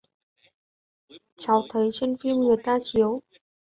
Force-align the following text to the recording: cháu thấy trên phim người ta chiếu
cháu 1.37 1.61
thấy 1.69 1.89
trên 1.91 2.17
phim 2.17 2.35
người 2.37 2.57
ta 2.63 2.77
chiếu 2.81 3.21